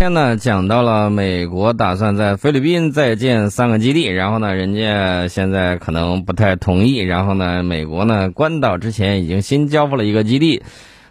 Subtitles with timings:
[0.00, 10.62] 今天呢，讲到了美国打算在菲律宾再建三个基地，然后呢，人家现在可能不太同意，然后呢，美国呢，关岛之前已经新交付了一个基地，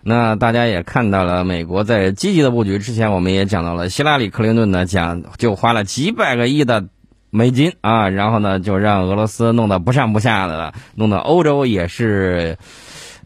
[0.01, 2.79] 那大家也看到了，美国在积极的布局。
[2.79, 6.85] 之前我们也讲到了，希拉里·克林顿呢，讲就花了几百个亿的
[7.29, 12.57] 美金啊，然后呢，就让俄罗斯弄得不上不下的，弄得欧洲也是，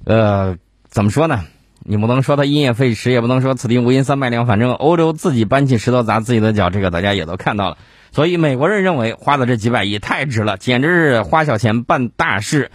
[0.04, 0.57] 呃，
[0.89, 1.39] 怎么说呢？
[1.86, 4.47] 你不能说他因噎废食，也不能说此地无银三百两。
[4.47, 7.78] 反正欧洲自己搬起石头砸自己的脚，这个大家也都看到了。
[8.11, 12.71] 所以美国人认为花的这几百亿太值了，简直是花小钱办大事。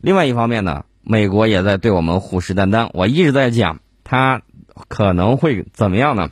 [0.00, 2.90] 另外一方面呢，美国也在对我们虎视眈眈。
[2.92, 4.42] 我一直在讲，他
[4.88, 6.30] 可能会怎么样呢？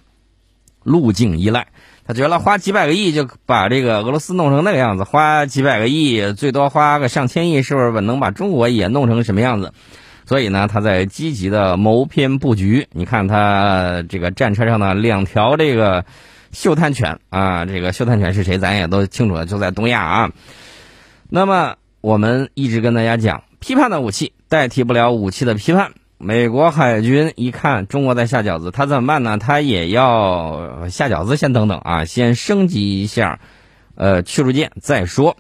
[0.85, 1.69] 路径依赖，
[2.07, 9.73] 他觉得花几百个亿就把这个俄罗斯弄成那个样子，花几百个亿，最多花个上千亿，是不是能把中国也弄成什么样子？
[10.27, 12.87] 所以呢，他在积极的谋篇布局。
[12.93, 16.05] 你看他这个战车上的两条这个
[16.53, 20.31] 嗅探犬啊，这个嗅探犬是谁，咱也都清楚了，就在东亚啊。
[21.29, 25.93] 那么我们一直跟大家讲，批判的武器代替不了武器的批判。
[26.19, 29.39] 美国海军一看中国在下饺子，他怎么办呢？
[29.39, 33.41] 他也要下饺子，先等等啊，先升级一下，
[33.97, 35.37] 呃，驱逐舰再说。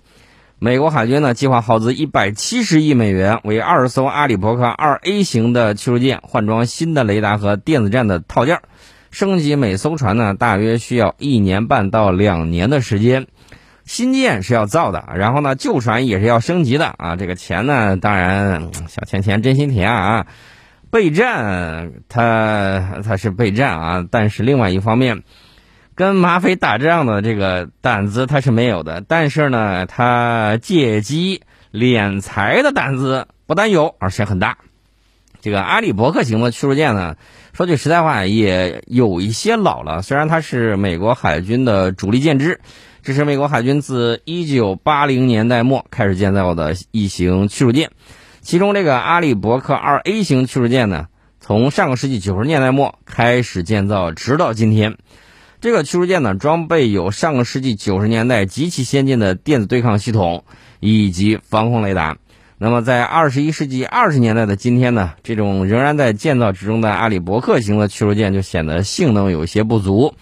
[0.65, 8.61] 美国海军呢，计划耗资一百七十亿美元，为二十艘阿里伯克二 A 型的驱逐舰换装新的雷达和电子战的套件，
[9.11, 13.27] 升级每艘船呢，大约需要一年半到两年的时间。
[13.85, 17.17] 新舰是要造的，然后呢，旧船也是要升级的啊。
[17.17, 20.29] 这个钱呢，当然小钱钱真心甜啊。
[20.93, 25.25] 备战，它它是备战啊，但是另外一方面。
[25.95, 34.59] 跟马匪打仗的这个胆子他是没有的，但是呢，他借机敛财的胆子不但有，而且很大。
[35.41, 37.17] 这个阿里伯克型的驱逐舰呢，
[37.53, 40.01] 说句实在话，也有一些老了。
[40.01, 42.61] 虽然它是美国海军的主力舰只，
[43.03, 47.91] 这是美国海军自一九八零年代末开始建造的一型驱逐舰。
[48.41, 51.09] 其中这个阿里伯克二 A 型驱逐舰呢，
[51.41, 54.97] 从上个世纪九十年代末开始建造，直到今天。
[55.63, 60.43] 这个驱逐舰呢，装备有上个世纪九十年代极其先进的电子对抗系统
[60.81, 62.17] 以及防空雷达。
[62.59, 70.17] 那么，在二十一世纪二十年代的今天呢，这种仍然在建造之中的阿里伯克型的驱逐舰就显得性能有些不足。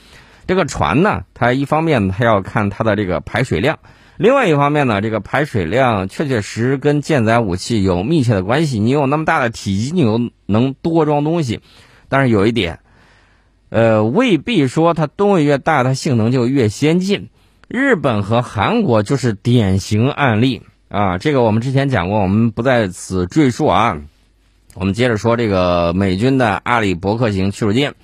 [0.47, 3.79] 这个船呢，它一方面它要看它的这个排水量，
[4.19, 8.79] 另外一方面呢，这个排水量确确实跟舰载武器有密切的关系。
[8.79, 11.61] 你有那么大的体积，你又能多装东西，
[12.11, 12.81] 但是有一点。
[13.71, 17.29] 呃，未必说它吨位越大，它性能就越先进。
[17.69, 21.19] 日本和韩国就是典型案例啊。
[21.19, 23.99] 这个我们之前讲过，我们不在此赘述啊。
[24.75, 27.95] 我们接着说这个美军的阿里伯克型驱逐舰。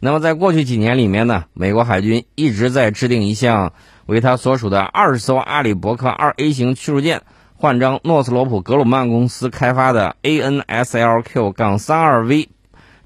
[0.00, 3.72] 那么在过去几年里面呢，美国海军一直在制定一项
[4.06, 7.22] 为他所属的二十艘阿里伯克二 A 型驱逐舰
[7.54, 12.50] 换装诺斯罗普格鲁曼公司开发的 ANSLQ- 杠三二 V。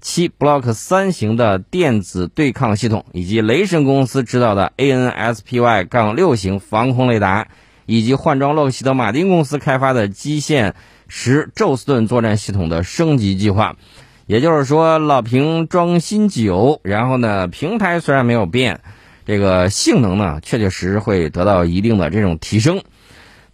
[0.02, 7.46] 七 Block 三型的电子对抗系统，以及雷神公司制造的 ANSPY- 杠六型防空雷达，
[7.86, 10.74] 以及换装洛克希德马丁公司开发的基线
[11.06, 13.76] 十宙斯盾作战系统的升级计划。
[14.26, 18.80] 也就是说，老瓶装新酒，然后呢，平台虽然没有变，
[19.24, 22.82] 这个性能呢，确确实实会得到一定的这种提升。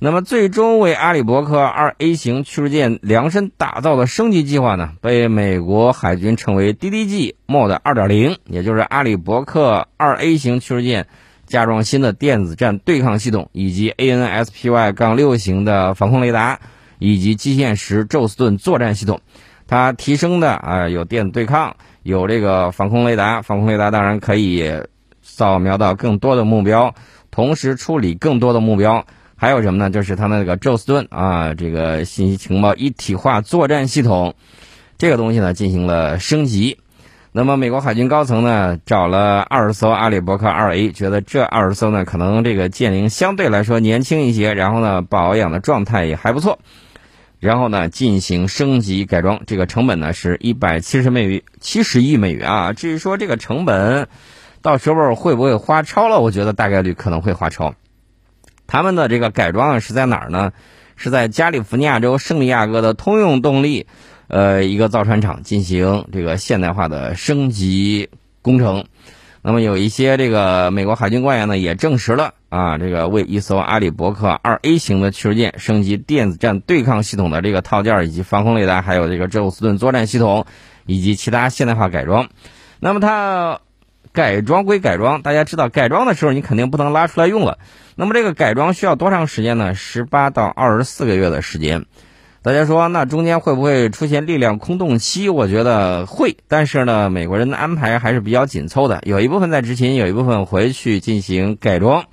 [0.00, 11.08] 那么，最终为阿里伯克二 A 型驱逐舰量身打造的升级计划呢，被美国海军称为 DDG Mod 二点零，也就是阿里伯克二 A 型驱逐舰
[11.46, 16.60] 加装新的电子战对抗系统，以及 ANSPY- 杠六型的防空雷达，
[17.00, 19.20] 以及基线十宙斯盾作战系统。
[19.66, 24.64] 它提升的啊，有电子对抗，有这个防空雷达，防空雷达当然可以
[25.22, 26.94] 扫描到更多的目标，
[27.32, 29.04] 同时处理更多的目标。
[29.40, 29.88] 还有什么呢？
[29.88, 34.34] 就是它那个宙斯盾啊，这个信息情报一体化作战系统，
[34.98, 36.78] 这个东西呢进行了升级。
[37.30, 46.58] 那么美国海军高层呢找了二十艘阿里伯克二 A，觉得这二十艘呢可能这个舰龄相对来说年轻一些，然后呢保养的状态也还不错，
[47.38, 52.72] 然后呢进行升级改装，这个成本呢是一百七十美元，七十亿美元啊。
[52.72, 54.08] 至于说这个成本
[54.62, 57.72] 到时候会不会花超了，我觉得大概率可能会花超。
[58.68, 60.52] 他们的这个改装是在哪儿呢？
[61.00, 63.86] 是在加利福尼亚州圣地亚哥的通用动力，
[64.26, 68.08] 呃，一个造船厂进行这个现代化的升级
[68.42, 68.84] 工程。
[69.42, 80.44] 那么有一些这个美国海军官员呢也证实了啊，这个为一艘阿里伯克二 A 型的驱逐舰升级电子战对抗系统的这个套件以及防空雷达，还有这个宙斯盾作战系统
[80.84, 82.28] 以及其他现代化改装。
[82.80, 83.60] 那么它。
[84.18, 87.58] 改装归改装，大家知道改装的时候你肯定不能拉出来用了。
[87.94, 89.76] 那么这个改装需要多长时间呢？
[89.76, 91.86] 十八到二十四个月的时间。
[92.42, 95.28] 大家说，那中间会不会出现力量空洞期？
[95.28, 102.06] 我觉得会，但是呢，美国人的安排还是比较紧凑的，有一部分在执勤，有一部分回去进行改装。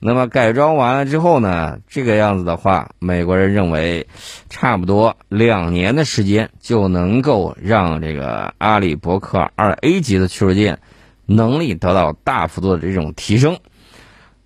[0.00, 4.08] 那么改装完了之后呢，这个样子的话，美国人认为，
[4.50, 10.80] 差不多两年的时间就能够让这个阿里伯克二 A 级的驱逐舰
[11.28, 13.56] 能力得到大幅度的这种提升。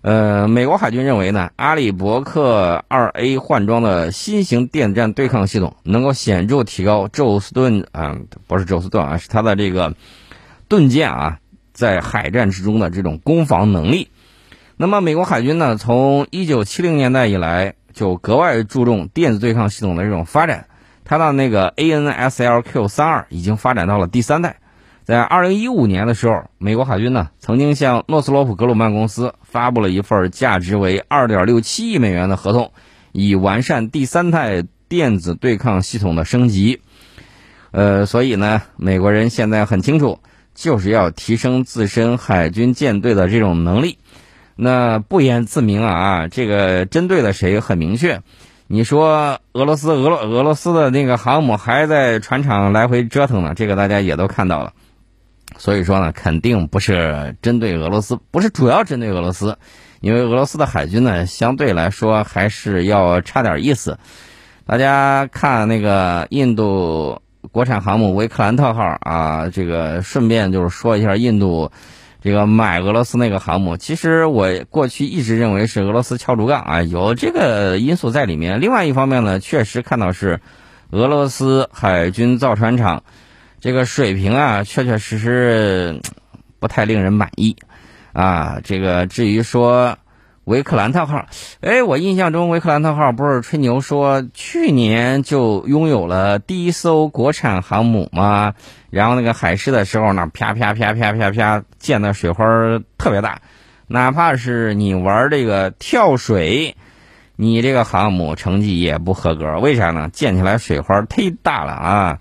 [0.01, 9.95] 呃，美国海军认为呢，阿里伯克二 A 换装的新型电子战对抗系统能够显著提高宙斯盾啊，不是宙斯盾啊，是它的这个
[10.67, 11.39] 盾舰啊，
[11.71, 14.09] 在海战之中的这种攻防能力。
[14.75, 20.67] 那么，美国海军呢，从一九七零年代以来就格外注重电子对抗系统的这种发展。
[21.05, 24.57] 它的那个 ANSLQ 三二已经发展到了第三代。
[25.03, 32.71] 在二零一五年的时候，美国海军呢曾经向诺斯罗普格鲁曼公司发布了一份价值为二点六七亿美元的合同，
[33.11, 36.81] 以完善第三代电子对抗系统的升级。
[37.71, 40.19] 呃，所以呢，美国人现在很清楚，
[40.55, 43.97] 就是要提升自身海军舰队的这种能力。
[44.55, 48.21] 那不言自明啊，这个针对的谁很明确。
[48.67, 54.71] 你说俄罗斯俄罗俄罗斯的那个航母还在船厂来回折腾呢，这个大家也都看到了。
[55.57, 59.57] 所以说呢，肯定不是针对俄罗斯，不是主要针对俄罗斯，
[60.01, 63.97] 因为俄罗斯的海军呢，相对来说还是要差点意思。
[64.65, 67.21] 大家看那个印度
[67.51, 71.71] 国产航母维克兰特号啊，这个顺便就是说一下印度。
[72.21, 78.61] 这个买俄罗斯那个航母，其实我过去一直认为是俄罗斯敲竹杠啊，有这个因素在里面。
[78.61, 80.39] 另外一方面呢，确实看到是
[80.91, 83.03] 俄罗斯海军造船厂
[83.63, 86.01] 这个水平啊，确确实实
[86.59, 87.55] 不太令人满意
[88.11, 88.59] 啊。
[88.61, 89.97] 这个至于说。
[90.45, 91.25] 维克兰特号，
[91.61, 98.53] 哎，我印象中维克兰特号不是吹牛说去年就拥有了第一艘国产航母吗？
[98.89, 102.43] 然后那个海试的时候呢，啪啪啪啪啪啪溅的水花
[102.97, 103.39] 特别大，
[103.87, 106.75] 哪怕是你玩这个跳水，
[107.37, 109.59] 你这个航母成绩也不合格。
[109.59, 110.09] 为啥呢？
[110.11, 112.19] 溅起来水花忒大了啊！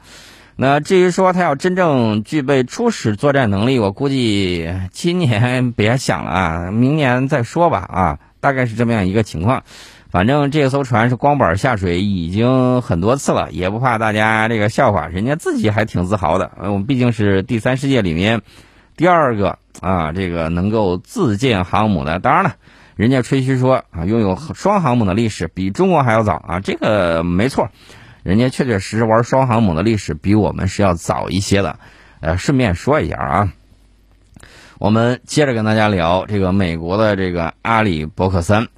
[0.62, 9.64] 那至于说它要真正具备初始作战能力，我估计今年别想了啊，明年再说吧啊，大概是这么样一个情况。
[10.09, 16.53] 反正这艘船是光板下水已经很多次了，也不怕大家这个笑话，人家自己还挺自豪的。
[16.61, 18.41] 我们毕竟是第三世界里面
[18.97, 22.20] 第二个啊，这个能够自建航母的。
[22.20, 22.55] 当然了，
[22.94, 27.69] 人家吹嘘说啊，拥有双航母的历史比中国还要早啊，这个没错。
[28.22, 31.78] 人家确确实实玩双航母的历史比我们是要早一些的，
[32.20, 33.52] 呃，顺便说一下啊，
[34.78, 38.69] 我们接着跟大家聊这个美国的这个阿里伯克三，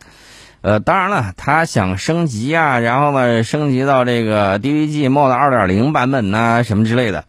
[0.62, 7.25] 呃，当然了，他想升级啊，然后呢，升级到这个 DVG Mod 二点零版本呐，什么之类的。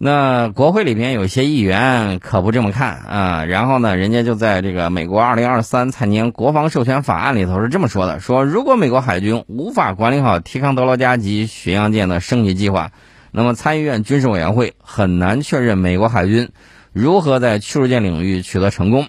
[0.00, 12.92] 那国会里边有些议员可不这么看啊，然后呢，人家就在这个美国二零二三财年国防授权法案里头是这么说的：说如果美国海军无法管理好提康德罗加级巡洋舰的升级计划，
[13.32, 16.50] 那么参议院军事委员会很难确认美国海军
[16.92, 19.08] 如何在驱逐舰领域取得成功。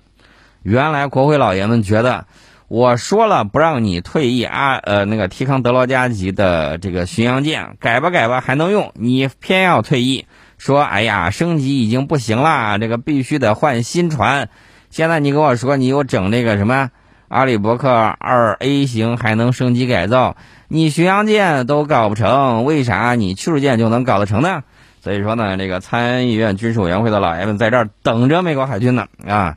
[0.64, 2.26] 原来国会老爷们觉得，
[2.68, 10.26] 我说了不让你退役啊，呃，那个提康德罗加级的这个巡洋舰改吧改吧还能用，你偏要退役。
[10.60, 14.50] 说，哎呀，升级已经不行了，这个必须得换新船。
[14.92, 16.92] 现在你跟我说，你又整那个什么
[17.30, 20.36] 阿里伯克二 A 型还能升级改造，
[20.68, 24.64] 你巡洋舰都搞不成，为啥你驱逐舰就能搞得成呢？
[25.02, 29.56] 所以说呢，这个参议院军事委员会的老爷们在这儿等着美国海军呢啊，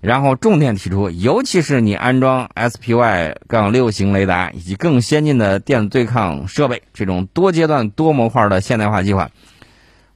[0.00, 9.30] 然后重点提出，尤其是你安装 SPY 杠六型雷达以及更先进的电子对抗设备，这种多阶段多模块的现代化计划。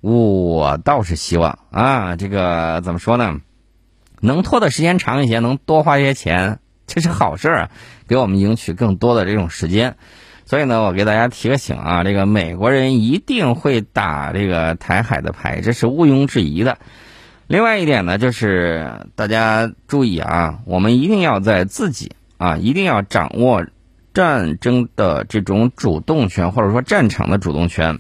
[0.01, 3.41] 我倒是希望啊，这个怎么说呢？
[4.21, 7.71] 能拖的时间长一些，能多花一些钱，这是好事儿，
[8.07, 9.97] 给我们赢取更多的这种时间。
[10.45, 16.79] 所以呢，我给大家提个醒啊，这个美国人一定会打这个台海的牌，这是毋庸置疑的。
[17.49, 23.67] 另外一点呢，就是大家注意啊，我们一定要在自己啊，一定要掌握
[24.15, 27.99] 战争的这种主动权，或者说战场的主动权。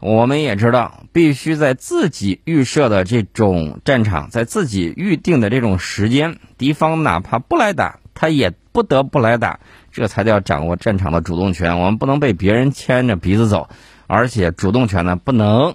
[0.00, 9.58] 我们也知道，必须在自己预设的这种战场，在自己预定的这种时间，敌方哪怕不来打，他也不得不来打，
[9.90, 11.80] 这才叫掌握战场的主动权。
[11.80, 13.68] 我们不能被别人牵着鼻子走，
[14.06, 15.74] 而且主动权呢，不能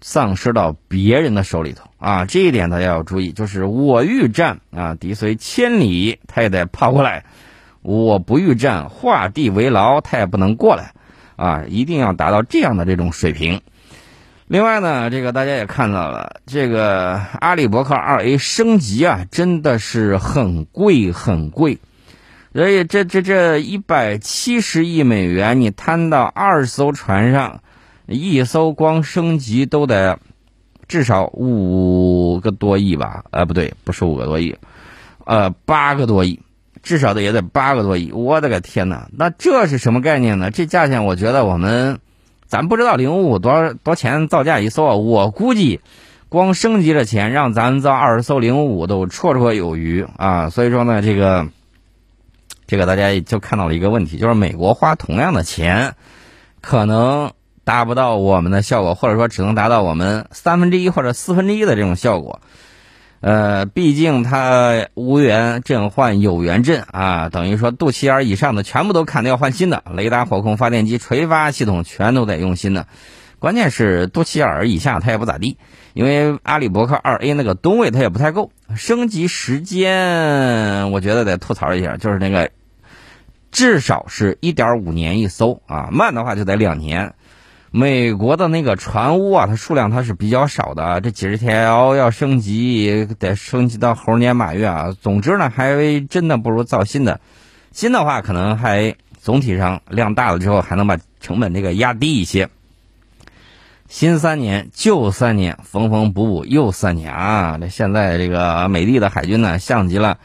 [0.00, 7.24] 丧失到别人的手里头啊，这一点大家要注意，就是我欲战啊，敌虽千里，他也得跑过来；
[7.82, 10.93] 我不欲战，画地为牢，他也不能过来
[11.36, 13.60] 啊，一定要达到这样的这种水平。
[14.46, 21.78] 另外呢，这个大家也看到了，这个阿里伯克二 A 升级啊，真的是很贵很贵，
[22.52, 27.60] 所以这这这一百七十亿美元，你摊到二艘船上。
[28.06, 30.18] 一艘光升级都得
[30.86, 33.24] 至少五个多亿吧？
[33.30, 34.54] 呃，不对，不是五个多亿，
[35.24, 36.38] 呃，八个多亿，
[36.84, 38.12] 至少得也得八个多亿。
[38.12, 39.08] 我的个天哪！
[39.16, 40.52] 那这是什么概念呢？
[40.52, 41.98] 这价钱，我觉得我们
[42.46, 45.80] 咱不知道零五五多少多钱造价一艘，我估计
[46.28, 50.50] 光升级的钱让咱造二十艘零五五都绰绰有余啊！
[50.50, 51.48] 所以说呢，这个
[52.68, 55.96] 这个大家就看到了一个问题，就是美国花同样的钱，
[56.60, 57.32] 可能。
[57.66, 62.40] 达不到我们的效果，或者说只能达到我们三分之一或者四分之一的这种效果。
[63.26, 72.86] 呃，毕竟它无源阵换有源阵啊，等于说肚脐眼以上的全部都砍掉换新的，雷达、火控、发电机、垂发系统全都得用新的。
[73.38, 75.56] 关键是肚脐眼以下它也不咋地，
[75.94, 78.50] 因为阿里伯克二 A 那个吨位它也不太够。
[78.76, 82.50] 升级时间我觉得得吐槽一下，就是那个
[83.50, 87.14] 至少是一点五年一艘啊，慢的话就得两年。
[87.76, 94.94] 美国的那个船坞啊，它数量它是比较少的，这几十条要升级，得升级到猴年马月啊。
[95.00, 97.18] 总之呢，还真的不如造新的，
[97.72, 102.48] 新的话可能还总体上量大了之后，还能把成本这个压低一些。
[103.88, 107.58] 新三年，旧三年，缝缝补补又三年啊！
[107.60, 110.18] 这现在这个美帝的海军呢，像极了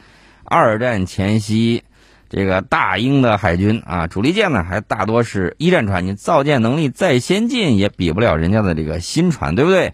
[0.44, 1.84] 二战前夕。
[2.30, 9.94] 这个大英的海军啊，主力舰呢还大多是一战船，你造舰能力再先进也比不了人家的这个新船，对不对？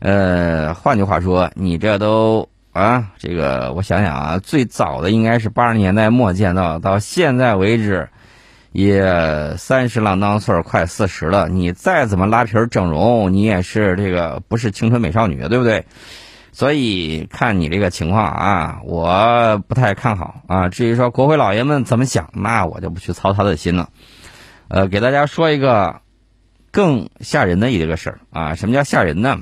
[0.00, 8.08] 呃，换句话说，你这都啊，这个我想想啊，最早的应该是八十年代末建造，到现在为止
[8.72, 11.48] 也三十郎当岁，快四十了。
[11.48, 15.86] 你再怎么拉皮整容，你也是这个不是青春美少女，对不对？
[16.54, 20.68] 所以看你这个情况啊，我不太看好啊。
[20.68, 23.88] 至于说国会老爷们怎么想，那我就不去操他的心了。
[24.68, 25.96] 呃，给大家说一个
[26.70, 28.54] 更吓人的一个事儿啊。
[28.54, 29.40] 什么叫吓人呢？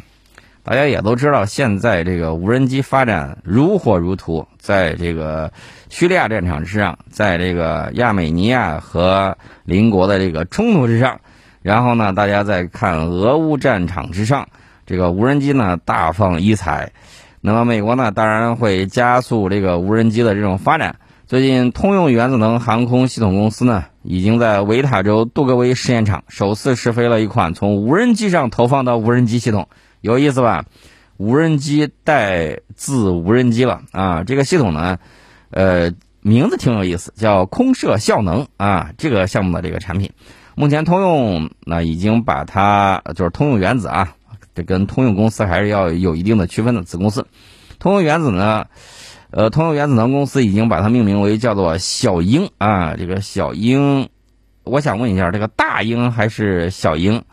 [0.62, 5.52] 大家也都知道，现在这个无人机发展如火如荼，在这个
[5.90, 11.20] 叙利亚战场之上，在这个亚美尼亚和邻国的这个冲突之上，
[11.60, 14.48] 然后呢，大家再看俄乌战场之上。
[14.92, 16.92] 这个无人机呢大放异彩，
[17.40, 20.96] 那么美国呢当然会加速这个无人机的这种发展。
[21.26, 29.66] 最近，通用原子能航空系统公司呢已经在维塔州杜格威试验场首次试飞了一款从无人机上投放的无人机系统，
[30.02, 30.66] 有意思吧？
[31.16, 34.24] 无人机带自无人机了啊！
[34.24, 34.98] 这个系统呢，
[35.52, 38.90] 呃，名字挺有意思，叫空射效能啊。
[38.98, 40.10] 这个项目的这个产品，
[40.54, 44.12] 目前通用呢已经把它就是通用原子啊。
[44.54, 47.26] 这跟通用公司还是要有一定的区分的子公司，
[47.78, 48.66] 通用原子呢，
[49.30, 54.08] 呃，通用原子能公司已经把它命名为叫做小鹰啊，这个小鹰，
[54.64, 57.24] 我想问一下，这个大鹰还是小鹰？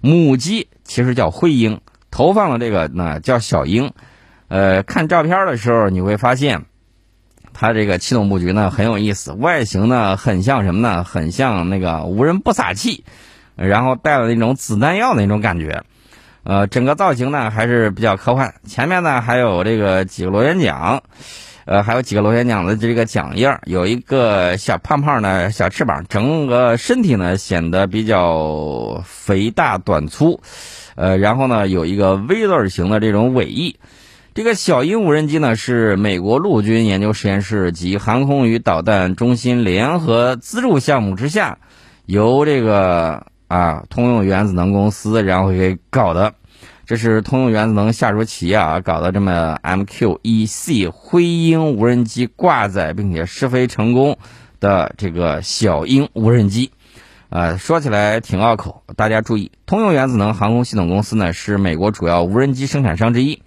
[0.00, 3.92] 母鸡其实叫灰鹰，投放的这个呢叫小鹰，
[4.48, 6.64] 呃，看照片的时候你会发现，
[7.52, 11.04] 它这个气动布局呢很有意思，外形呢很像什么呢？
[11.04, 13.04] 很像那个无人不撒气，
[13.54, 15.84] 然后带了那种子弹药的那种感觉。
[16.44, 18.54] 呃，整个造型呢还是比较科幻。
[18.66, 21.00] 前面呢还有这个几个螺旋桨，
[21.66, 30.40] 呃，还有几个螺旋桨的这个桨叶有一个小胖胖的小翅膀，整个身体呢显得比较肥大短粗，
[30.96, 33.76] 呃，然后呢有一个 V 字形的这种尾翼。
[34.34, 41.58] 这个小鹰无人机呢是美国陆军研究实验室及航空与导弹中心联合资助项目之下，
[42.06, 43.26] 由这个。
[43.52, 46.32] 啊，通用原子能公司然后给搞的，
[46.86, 54.16] 这是通用原子能下属企业啊搞的这么 MQ-1C 灰鹰无人机挂载并且试飞成功
[54.58, 56.70] 的这个小鹰无人机，
[57.28, 63.42] 啊，说起来挺拗口，大家注意，通用原子能航空系统公司呢是美国主要无人机生产商之一，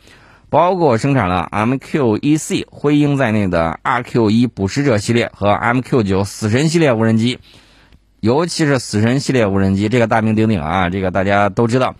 [0.52, 7.40] 包括生产了 MQ-1C 灰鹰在内的 RQ-1 捕食者系列和 MQ-9 死神系列无人机。
[8.26, 11.94] 尤其是死神系列无人机，这个大名鼎鼎啊，这个大家都知道。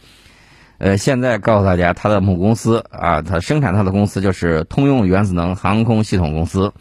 [0.80, 6.74] 呃，现在告诉大家，它的母公司啊，它生产它的公司就是通用原子能航空系统公司。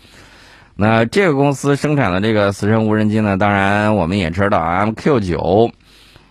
[0.76, 5.70] 那这个公司生产的这个死神无人机呢，当然我们也知道，MQ 九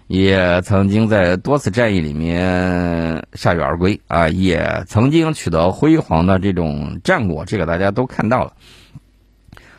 [0.07, 8.53] 也曾经在多次战役里面铩羽而归啊，也曾经取得辉煌的这种战果，这个大家都看到了。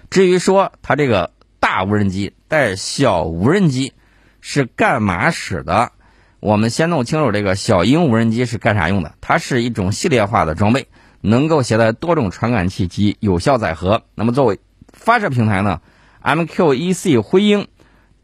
[0.08, 3.94] 至于说它这个大无人机带小无人机
[4.40, 5.90] 是干嘛使的？
[6.38, 9.16] 我们先弄清楚这个小鹰无人机是干啥用的。
[9.20, 10.86] 它是一种系列化的装备，
[11.20, 14.04] 能够携带多种传感器及有效载荷。
[14.14, 14.60] 那么作为
[14.92, 15.80] 发射平台呢
[16.22, 17.66] ，MQ-1C 辉鹰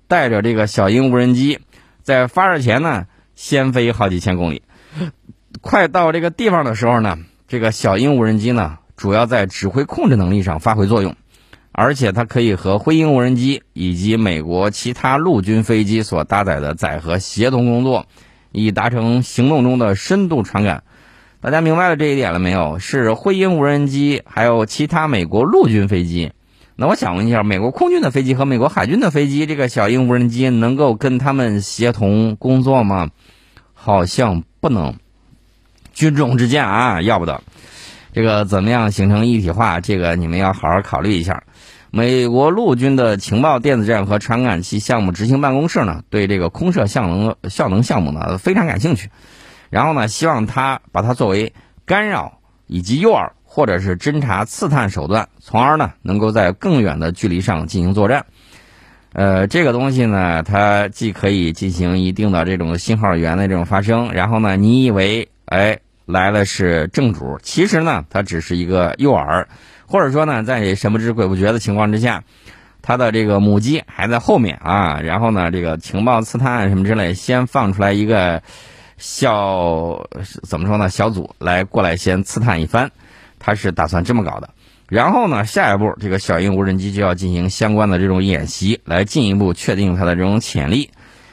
[0.06, 1.58] 带着这个小鹰无人机，
[2.04, 4.62] 在发射前呢，先飞好几千公里，
[5.60, 7.18] 快到这个地方的时候呢，
[7.48, 11.16] 这个小鹰无人机呢，主要在指挥控制能力上发挥作用。
[11.80, 18.04] 而且它可以和灰鹰无人机以及美国其他陆军飞机所搭载的载荷协同工作，
[18.52, 20.82] 以达成行动中的深度传感。
[21.40, 22.78] 大家明白了这一点了没有？
[22.78, 26.32] 是灰鹰无人机，还有其他美国陆军飞机。
[26.76, 33.08] 那我想问一下，美国空军的飞机和美国海军的飞机，这个小鹰无人机能够跟他们协同工作吗？
[33.72, 34.96] 好像不能。
[35.94, 37.42] 军种之间啊，要不得。
[38.12, 39.80] 这个怎么样形成一体化？
[39.80, 41.42] 这个你们要好好考虑一下。
[41.92, 49.10] 美国陆军的情报电子战和传感器项目执行办公室呢，对这个空射效能效能项目呢非常感兴趣，
[49.70, 51.52] 然后呢，希望它把它作为
[51.84, 58.26] 干扰以及诱饵或者是侦察刺探手段，从而呢能够在更远的距离上进行作战。
[59.12, 69.46] 呃，这个东西呢，它既可以进行一定的这种信号源的这种发生，然后呢，你以为哎来了是正主，其实呢，它只是一个诱饵。
[69.90, 72.22] 或者说呢，在神不知鬼不觉的情况之下，
[72.80, 78.40] 它的这个母鸡还在后面啊，然后呢，这个情报刺探什么之类，先放出来一个
[78.98, 80.06] 小
[80.44, 82.92] 怎么说呢，小组来过来先刺探一番，
[83.40, 84.50] 他是打算这么搞的。
[84.88, 90.90] 然后呢，下一步这个小鹰无人机就要进行相关的这种演习，来进一步确定它的这种潜力。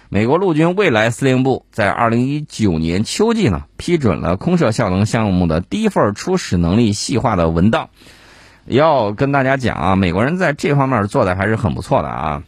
[0.10, 7.90] 美国陆军未来司令部在二零一九年秋季呢，批准了空射效能项目的第一份初始能力细化的文档。
[8.68, 12.44] 要跟大家讲啊，美国人在这方面做的还是很不错的啊。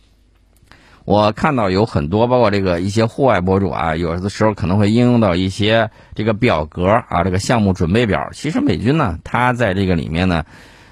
[1.05, 8.29] 我看到有很多，包括这个一些户外博主啊，有的时候可能会应用到一些这个表格啊，这个项目准备表。
[8.31, 10.43] 其实美军呢，它在这个里面呢，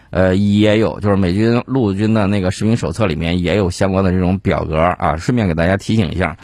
[0.09, 5.17] 呃，也有，就是美军陆军的那个士兵手册里面也有相关的这种表格啊。
[5.17, 6.37] 顺便给大家提醒一下，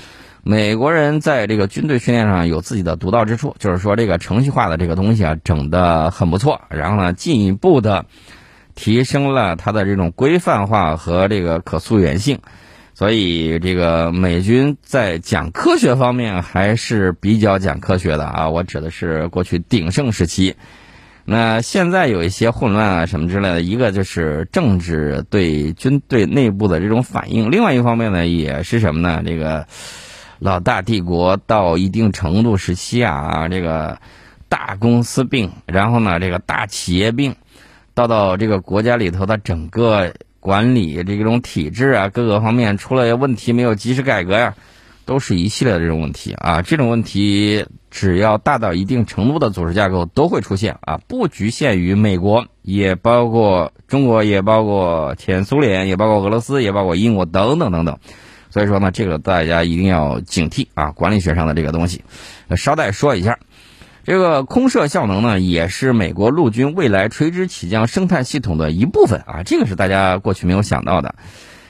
[0.43, 6.61] 美国人在这个军队训练上有自己的独到之处，就是说这个程序化的这个东西啊，整的很不错。
[6.69, 8.05] 然后呢，进一步的。
[8.75, 12.39] 提升了它的这种规范化和这个可溯源性，
[12.93, 18.49] 所以这个美军在讲科学方面还是比较讲科学的啊。
[18.49, 20.55] 我指的是过去鼎盛时期，
[21.25, 29.21] 那现在有一些混乱啊什么之类的，一个就是政治对军队内部的这种反应，另外一方面呢也是什么呢？
[29.25, 29.67] 这个
[30.39, 33.99] 老大帝国到一定程度时期啊，这个
[34.49, 37.35] 大公司病，然后呢这个大企业病。
[37.93, 44.55] 到到这个国家里头的整个管理这种体制啊，各个方面出了问题，没有及时改革呀，
[45.05, 46.61] 都是一系列的这种问题啊。
[46.61, 57.97] 这种问题只要大到一定程度的组织架构都会出现啊，不局限于美国，也包括中国，也包括前苏联，也包括俄罗斯，也包括英国等等等等。
[58.49, 62.01] 所以说呢，这个大家一定要警惕啊，管理学上的这个东西。
[62.57, 63.37] 稍带说一下。
[64.03, 71.15] 这个空射效能呢，也是美国陆军未来垂直起降生态系统的一部分啊，这个是大家过去没有想到的。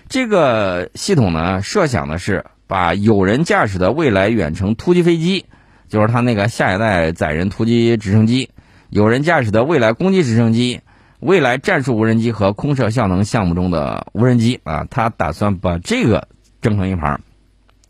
[0.10, 5.46] 这个系统呢，设想的是把有人驾驶的未来远程突击飞机，
[5.88, 8.50] 就是它那个下一代载人突击直升机，
[8.90, 10.82] 有人驾驶的未来攻击直升机，
[11.20, 16.28] 未来战术无人机和空射效能项目中的无人机啊，他打算把这个
[16.64, 17.22] 整成一盘。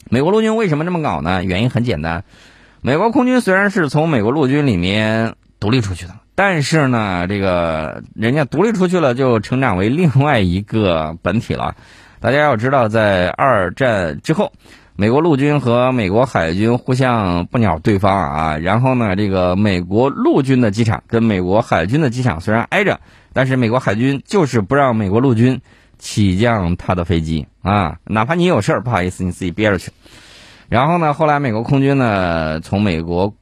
[0.10, 1.46] 美国陆军为什么这么搞呢？
[1.46, 2.26] 原因很简单。
[2.86, 11.78] 美国空军虽然是从美国陆军里面独立出去的，但是呢，这个人家独立出去了，就成长为另外一个本体了。
[12.20, 14.52] 大家要知道，在二战之后，
[14.98, 18.58] 美国陆军和美国海军互相不鸟对方啊。
[18.58, 23.00] 然后呢，这个美国陆军的机场跟美国海军的机场虽然挨着，
[23.32, 25.62] 但是美国海军就是不让美国陆军
[26.00, 29.90] 起降他的飞机啊，哪怕你有事儿，不好意思，你自己憋着去。
[30.70, 31.14] 然后呢？
[31.14, 33.36] 后来美国空军呢，从美国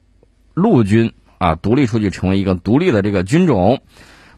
[0.54, 3.80] 陆军啊独立出去，成为一个独立的这个军种。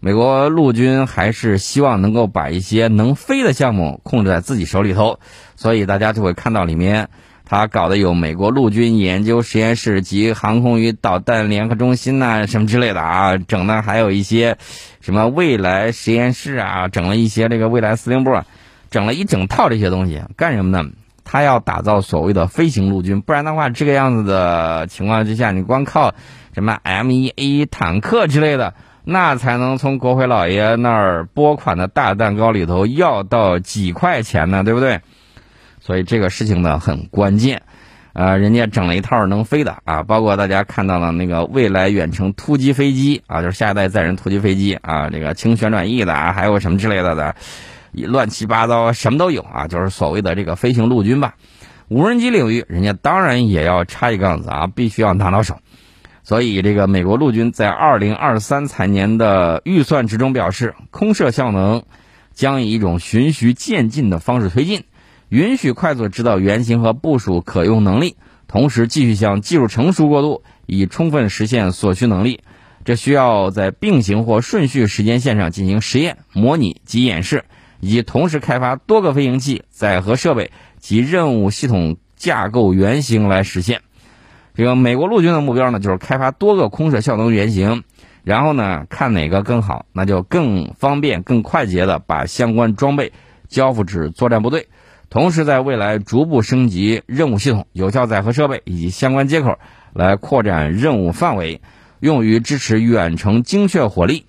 [0.01, 5.19] 美国陆军还是希望能够把一些能飞的项目控制在自己手里头，
[5.57, 7.09] 所以大家就会看到里面，
[7.47, 14.59] 他搞的有美国陆军研究实验室及航空与导弹联合中心呐，什么之类的啊，整的还有一些
[15.01, 18.31] 什么未来实验室啊，整了一些这个未来司令部，
[18.91, 20.91] 整了一整套这些东西干什么呢？
[21.25, 26.15] 他要打造所谓的飞行陆军，不然的话，这个样子的情况之下，你光靠
[26.55, 34.63] 什么 M 一 A 坦克之类的，那才能从国会老爷那儿拨款的大蛋糕里头要到几块钱呢？
[34.63, 35.01] 对不对？
[35.81, 37.61] 所以这个事情呢很关键，
[38.15, 47.35] 呃，人家整了一套能飞的啊，包括大家看到了那个未来远程突击飞机啊，就是下一代载人突击飞机啊，这个轻旋转翼的啊，还有什么之类的的，
[47.95, 51.37] 乱七八糟什么都有啊，就是所谓的这个飞行陆军吧。
[51.89, 55.59] 无人机领域，人家当然也要插一杠子啊，必须要拿到手。
[56.23, 61.83] 所以这个美国陆军在二零二三财年的预算之中表示，空射效能
[62.33, 64.85] 将以一种循序渐进的方式推进。
[65.29, 68.17] 允许快速知道原型和部署可用能力，
[68.49, 72.41] 同时继续向技术成熟过渡，以充分实现所需能力。
[72.85, 77.45] 这需要在并行或顺序时间线上进行实验、模拟及演示，
[77.81, 83.83] 以同时开发多个飞行器、载荷设备及任务系统架构原型来实现。
[84.55, 87.83] 这个美国陆军的目标呢，就是开发多个空射效能原型，
[88.23, 93.13] 然后呢，看哪个更好，那就更方便、更快捷的把相关装备
[93.49, 94.69] 交付至作战部队。
[95.11, 99.59] 同时，在未来逐步升级任务系统、有效载荷设备以及相关接口，
[99.93, 101.61] 来扩展任务范围，
[102.01, 104.27] 用于支持远程精确火力。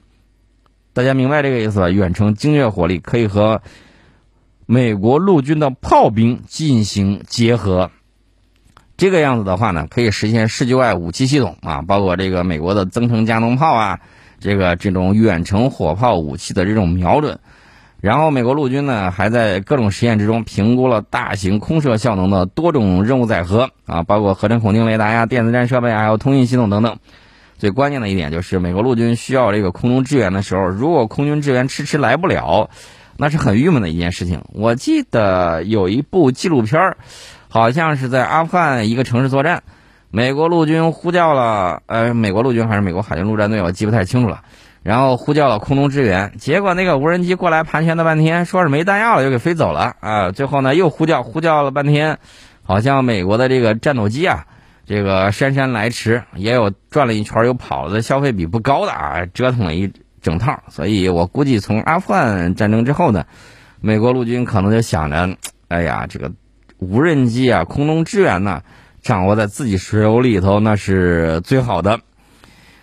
[0.96, 1.90] 大家明白这个意思吧？
[1.90, 3.62] 远程精确火力可以和
[4.66, 7.92] 美国陆军的炮兵进行结合。
[8.96, 14.00] 这个样子的话呢，可以实现世界外武器系统啊，包括这个美国的增程加农炮啊，
[14.40, 17.38] 这个这种远程火炮武器的这种瞄准。
[18.00, 26.98] 然后，美国陆军呢还在各种实验之中评估了大型空射效能的多种任务载荷啊，包括合成孔径雷达呀、电子战设备，还有通信系统等等。
[27.58, 32.70] 最关键的一点就是，美国陆军需要这个空中支援的时候，如果空军支援迟迟来不了，
[33.18, 34.42] 那是很郁闷的一件事情。
[34.54, 36.98] 我记得有一部纪录片儿，
[37.48, 39.64] 好像是在阿富汗一个城市作战，
[40.12, 44.42] 美国陆军呼叫了，呃，美国陆军还是美国海军陆战队，我记不太清楚了。
[44.84, 50.30] 然后呼叫了空中支援，结果那个无人机过来盘旋了半天，说是没弹药了，就给飞走了啊！
[50.30, 52.20] 最后呢又呼叫呼叫了半天，
[52.62, 54.46] 好像美国的这个战斗机啊，
[54.86, 60.62] 这个姗姗来迟，也有转了一圈又跑的消费比不高的啊，折腾了一整套。
[60.70, 63.26] 所以我估计从阿富汗战争之后呢，
[63.82, 65.38] 美国陆军可能就想着，
[65.70, 66.32] 哎呀，这个
[66.78, 68.62] 无人机啊，空中支援呢，
[69.02, 72.00] 掌握在自己手里头那是最好的。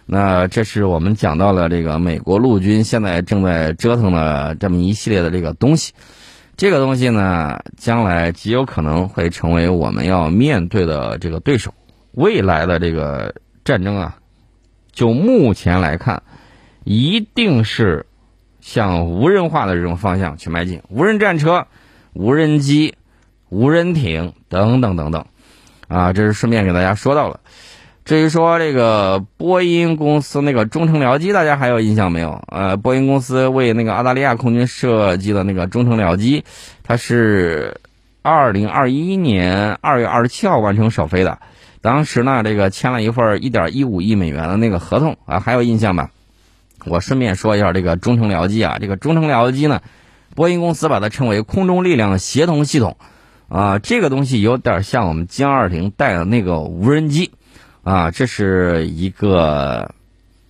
[0.04, 5.92] 那这是我们讲到了这个美国陆军现在正在折腾的这么一系列的这个东西，
[6.56, 11.72] 这个东西呢，将来极有可能会成为我们要面对的这个对手。
[12.12, 14.16] 未来的这个战争啊，
[14.92, 16.22] 就目前来看，
[16.85, 18.05] 一定是
[18.61, 21.66] 向无人化的这种方向去迈进，无人战车、
[22.12, 22.94] 无人机、
[23.48, 25.25] 无人艇等等等等，
[25.88, 27.40] 啊，这是顺便给大家说到了。
[28.05, 32.42] 至于说这个波音公司那个中程僚机，大家还有印象没有？
[32.48, 36.44] 呃，波音公司为那个澳大利亚空军设计的那个中程僚机，
[36.83, 37.81] 它是
[38.20, 41.38] 二零二一年二月二十七号完成首飞的。
[41.83, 46.11] 当时呢，这个签了一份一点一五亿美元的那个合同啊，还有印象吧？
[46.87, 49.83] 我顺便说一下这个中程僚机啊，这个中程僚机呢，
[50.35, 52.97] 波音公司把它称为空中力量协同系统
[53.49, 57.33] 啊，这个东西有点像我们歼二零带的那个无人机。
[57.83, 59.92] 啊，这是一个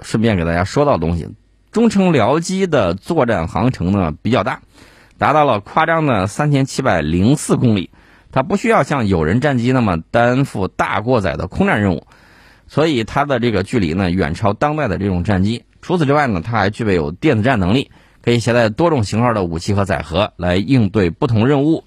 [0.03, 1.29] 顺便给大家说到的东西。
[1.71, 4.61] 中程僚机的作战航程呢比较大，
[5.16, 7.88] 达到了夸张的三千七百零四公里。
[8.33, 12.07] 它不需要像有人战机那么担负大过载的空战任务，
[12.66, 15.62] 所以它的这个距离呢远超当代的这种战机。
[15.81, 17.90] 除此之外呢，它还具备有电子战能力，
[18.25, 21.85] 可以携带多种型号的武器和载荷来应对不同任务。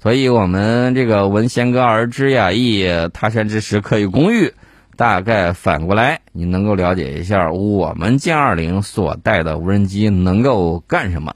[0.00, 4.54] 所以我们这个闻弦歌而知雅意，他山之石可以攻玉。
[4.94, 11.34] 大概反过来，你能够了解一下我们歼二零所带的无人机能够干什么？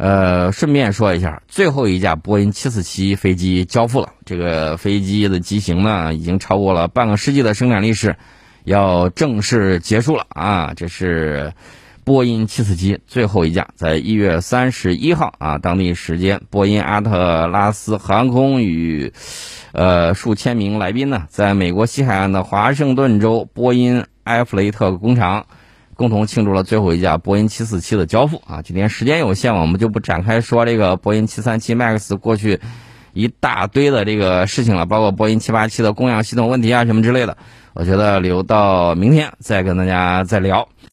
[0.00, 4.14] 呃，顺便说一下，最后一架波音七四七飞机交付了。
[4.24, 8.16] 这个飞机的机型呢，已经超过了半个世纪的生产历史，
[8.64, 10.72] 要正式结束了啊！
[10.74, 11.52] 这是
[12.02, 19.12] 波音七四七最后一架，在一月三十一号啊，当地时间，波音阿特拉斯航空与。
[19.72, 25.46] 呃，数千名来宾呢，在美国西海岸的华盛顿州波音埃弗雷特工厂，
[26.00, 28.62] 共同庆祝了最后一架波音747的交付啊。
[28.62, 32.58] 今天时间有限，我们就不展开说这个波音737 MAX 过去
[33.12, 37.36] 一大堆的这个事情了，包括波音787的供氧系统问题啊什么之类的。
[37.74, 40.66] 我觉得留到明天再跟大家再聊。